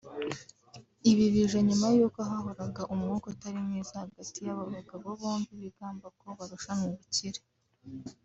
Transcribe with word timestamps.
Ibi 1.11 1.25
bije 1.33 1.59
nyuma 1.67 1.87
y’uko 1.95 2.19
hahoraga 2.29 2.81
umwuka 2.93 3.25
utari 3.33 3.57
mwiza 3.65 3.93
hagati 4.03 4.37
y’aba 4.45 4.63
bagabo 4.75 5.05
bombi 5.19 5.51
bigamba 5.63 6.05
ko 6.19 6.25
barushanwa 6.37 6.85
ubukire 6.91 7.41